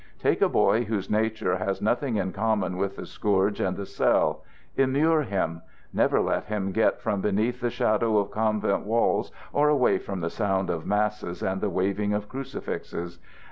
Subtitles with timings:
[0.17, 4.43] Take a boy whose nature has nothing in common with the scourge and the cell.
[4.75, 5.61] Immure him.
[5.93, 10.31] Never let him get from beneath the shadow of convent walls or away from the
[10.31, 13.19] sound of masses and the waving of crucifixes.